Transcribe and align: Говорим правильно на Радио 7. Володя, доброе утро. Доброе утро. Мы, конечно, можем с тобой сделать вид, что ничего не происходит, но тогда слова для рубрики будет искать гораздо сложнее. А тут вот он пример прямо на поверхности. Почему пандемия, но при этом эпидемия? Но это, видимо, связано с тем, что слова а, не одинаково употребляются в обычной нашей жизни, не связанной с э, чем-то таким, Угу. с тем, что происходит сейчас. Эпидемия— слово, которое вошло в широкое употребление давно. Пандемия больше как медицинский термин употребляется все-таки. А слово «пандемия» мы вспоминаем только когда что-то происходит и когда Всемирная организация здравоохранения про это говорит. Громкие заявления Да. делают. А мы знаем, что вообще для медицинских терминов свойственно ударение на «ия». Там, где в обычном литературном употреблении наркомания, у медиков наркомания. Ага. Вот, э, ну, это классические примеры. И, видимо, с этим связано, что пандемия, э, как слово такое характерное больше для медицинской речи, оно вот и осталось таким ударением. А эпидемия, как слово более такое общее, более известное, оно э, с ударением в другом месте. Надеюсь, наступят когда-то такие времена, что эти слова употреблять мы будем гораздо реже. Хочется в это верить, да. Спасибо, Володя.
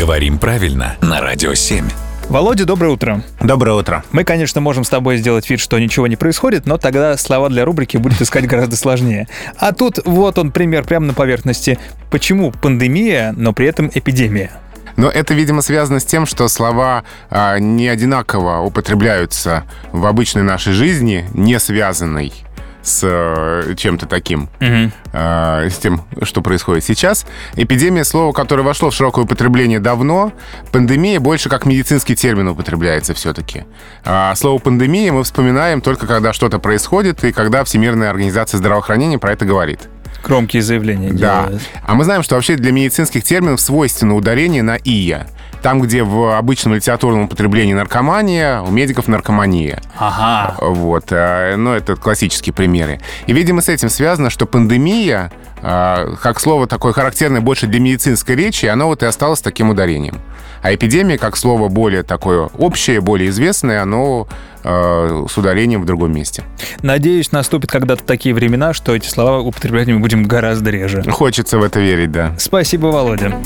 Говорим 0.00 0.38
правильно 0.38 0.96
на 1.02 1.20
Радио 1.20 1.52
7. 1.52 1.86
Володя, 2.30 2.64
доброе 2.64 2.88
утро. 2.88 3.22
Доброе 3.38 3.72
утро. 3.74 4.02
Мы, 4.12 4.24
конечно, 4.24 4.58
можем 4.62 4.82
с 4.82 4.88
тобой 4.88 5.18
сделать 5.18 5.50
вид, 5.50 5.60
что 5.60 5.78
ничего 5.78 6.06
не 6.06 6.16
происходит, 6.16 6.64
но 6.64 6.78
тогда 6.78 7.18
слова 7.18 7.50
для 7.50 7.66
рубрики 7.66 7.98
будет 7.98 8.22
искать 8.22 8.46
гораздо 8.46 8.76
сложнее. 8.76 9.28
А 9.58 9.74
тут 9.74 9.98
вот 10.06 10.38
он 10.38 10.52
пример 10.52 10.84
прямо 10.84 11.04
на 11.04 11.12
поверхности. 11.12 11.78
Почему 12.10 12.50
пандемия, 12.50 13.34
но 13.36 13.52
при 13.52 13.66
этом 13.66 13.90
эпидемия? 13.92 14.52
Но 14.96 15.10
это, 15.10 15.34
видимо, 15.34 15.60
связано 15.60 16.00
с 16.00 16.06
тем, 16.06 16.24
что 16.24 16.48
слова 16.48 17.04
а, 17.28 17.58
не 17.58 17.86
одинаково 17.86 18.60
употребляются 18.60 19.64
в 19.92 20.06
обычной 20.06 20.44
нашей 20.44 20.72
жизни, 20.72 21.26
не 21.34 21.60
связанной 21.60 22.32
с 22.82 23.00
э, 23.02 23.74
чем-то 23.76 24.06
таким, 24.06 24.48
Угу. 24.60 24.90
с 25.12 25.76
тем, 25.78 26.02
что 26.22 26.40
происходит 26.40 26.84
сейчас. 26.84 27.26
Эпидемия— 27.56 28.04
слово, 28.04 28.32
которое 28.32 28.62
вошло 28.62 28.90
в 28.90 28.94
широкое 28.94 29.24
употребление 29.24 29.80
давно. 29.80 30.32
Пандемия 30.72 31.20
больше 31.20 31.48
как 31.48 31.66
медицинский 31.66 32.16
термин 32.16 32.48
употребляется 32.48 33.14
все-таки. 33.14 33.64
А 34.04 34.34
слово 34.34 34.58
«пандемия» 34.58 35.12
мы 35.12 35.24
вспоминаем 35.24 35.80
только 35.80 36.06
когда 36.06 36.32
что-то 36.32 36.58
происходит 36.58 37.22
и 37.24 37.32
когда 37.32 37.64
Всемирная 37.64 38.10
организация 38.10 38.58
здравоохранения 38.58 39.18
про 39.18 39.32
это 39.32 39.44
говорит. 39.44 39.80
Громкие 40.22 40.62
заявления 40.62 41.12
Да. 41.12 41.44
делают. 41.46 41.62
А 41.86 41.94
мы 41.94 42.04
знаем, 42.04 42.22
что 42.22 42.34
вообще 42.34 42.56
для 42.56 42.72
медицинских 42.72 43.24
терминов 43.24 43.60
свойственно 43.60 44.14
ударение 44.14 44.62
на 44.62 44.76
«ия». 44.76 45.26
Там, 45.62 45.80
где 45.80 46.02
в 46.02 46.36
обычном 46.36 46.74
литературном 46.74 47.24
употреблении 47.24 47.74
наркомания, 47.74 48.62
у 48.62 48.70
медиков 48.70 49.08
наркомания. 49.08 49.80
Ага. 49.98 50.56
Вот, 50.60 51.06
э, 51.10 51.56
ну, 51.56 51.72
это 51.72 51.96
классические 51.96 52.54
примеры. 52.54 53.00
И, 53.26 53.32
видимо, 53.32 53.60
с 53.60 53.68
этим 53.68 53.90
связано, 53.90 54.30
что 54.30 54.46
пандемия, 54.46 55.30
э, 55.62 56.14
как 56.22 56.40
слово 56.40 56.66
такое 56.66 56.92
характерное 56.92 57.40
больше 57.40 57.66
для 57.66 57.80
медицинской 57.80 58.36
речи, 58.36 58.66
оно 58.66 58.86
вот 58.86 59.02
и 59.02 59.06
осталось 59.06 59.40
таким 59.40 59.70
ударением. 59.70 60.20
А 60.62 60.74
эпидемия, 60.74 61.18
как 61.18 61.36
слово 61.36 61.68
более 61.68 62.02
такое 62.02 62.48
общее, 62.58 63.00
более 63.00 63.30
известное, 63.30 63.82
оно 63.82 64.28
э, 64.62 65.26
с 65.28 65.38
ударением 65.38 65.82
в 65.82 65.86
другом 65.86 66.12
месте. 66.12 66.44
Надеюсь, 66.82 67.32
наступят 67.32 67.70
когда-то 67.70 68.04
такие 68.04 68.34
времена, 68.34 68.74
что 68.74 68.94
эти 68.94 69.08
слова 69.08 69.38
употреблять 69.40 69.88
мы 69.88 69.98
будем 70.00 70.24
гораздо 70.24 70.70
реже. 70.70 71.02
Хочется 71.10 71.58
в 71.58 71.62
это 71.62 71.80
верить, 71.80 72.12
да. 72.12 72.34
Спасибо, 72.38 72.86
Володя. 72.86 73.40